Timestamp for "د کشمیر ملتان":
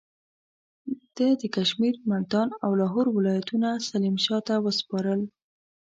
1.41-2.49